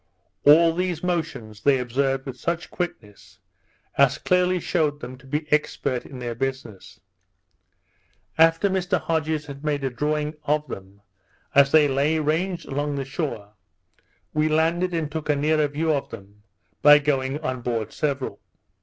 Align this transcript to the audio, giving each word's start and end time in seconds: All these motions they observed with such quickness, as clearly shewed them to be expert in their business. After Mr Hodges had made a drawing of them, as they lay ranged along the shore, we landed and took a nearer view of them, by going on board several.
All 0.45 0.73
these 0.73 1.03
motions 1.03 1.61
they 1.61 1.77
observed 1.77 2.25
with 2.25 2.35
such 2.35 2.71
quickness, 2.71 3.37
as 3.99 4.17
clearly 4.17 4.59
shewed 4.59 4.99
them 4.99 5.15
to 5.19 5.27
be 5.27 5.45
expert 5.53 6.07
in 6.07 6.17
their 6.17 6.33
business. 6.33 6.99
After 8.35 8.67
Mr 8.67 8.99
Hodges 8.99 9.45
had 9.45 9.63
made 9.63 9.83
a 9.83 9.91
drawing 9.91 10.33
of 10.43 10.67
them, 10.67 11.01
as 11.53 11.71
they 11.71 11.87
lay 11.87 12.17
ranged 12.17 12.65
along 12.67 12.95
the 12.95 13.05
shore, 13.05 13.53
we 14.33 14.49
landed 14.49 14.91
and 14.95 15.11
took 15.11 15.29
a 15.29 15.35
nearer 15.35 15.67
view 15.67 15.93
of 15.93 16.09
them, 16.09 16.41
by 16.81 16.97
going 16.97 17.37
on 17.41 17.61
board 17.61 17.93
several. 17.93 18.39